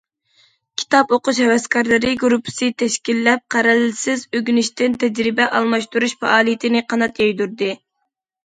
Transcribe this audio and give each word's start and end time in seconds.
كىتاب 0.83 1.11
ئوقۇش 1.17 1.41
ھەۋەسكارلىرى 1.45 2.13
گۇرۇپپىسى 2.23 2.69
تەشكىللەپ، 2.83 3.43
قەرەلسىز 3.57 4.25
ئۆگىنىشتىن 4.39 4.97
تەجرىبە 5.05 5.49
ئالماشتۇرۇش 5.59 6.17
پائالىيىتىنى 6.25 6.83
قانات 6.95 7.23
يايدۇردى. 7.25 7.71